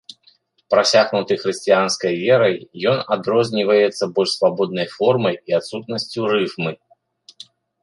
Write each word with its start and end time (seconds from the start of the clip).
Прасякнуты 0.73 1.33
хрысціянскай 1.43 2.13
верай, 2.21 2.55
ён 2.93 2.97
адрозніваецца 3.17 4.03
больш 4.17 4.31
свабоднай 4.41 4.87
формай 4.97 5.35
і 5.53 5.59
адсутнасцю 5.61 6.21
рыфмы. 6.35 6.71